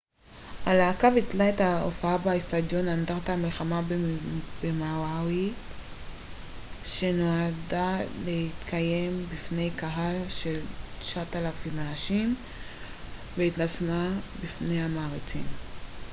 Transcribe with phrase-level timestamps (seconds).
[0.65, 3.81] הלהקה ביטלה את ההופעה באצטדיון אנדרטת המלחמה
[4.63, 5.51] במאווי
[6.85, 10.59] שנועדה להתקיים בפני קהל של
[10.99, 12.11] 9,000 איש
[13.37, 14.07] והתנצלה
[14.43, 15.43] בפני המעריצים